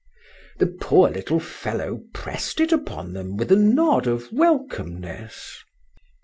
[0.57, 5.63] —The poor little fellow pressed it upon them with a nod of welcomeness.